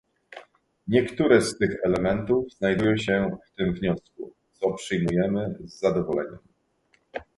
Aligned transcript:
Niektóre 0.87 1.41
z 1.41 1.57
tych 1.57 1.79
elementów 1.83 2.53
znajdują 2.53 2.97
się 2.97 3.37
w 3.45 3.51
tym 3.57 3.73
wniosku, 3.73 4.33
co 4.53 4.71
przyjmujemy 4.73 5.55
z 5.65 5.79
zadowoleniem 5.79 6.37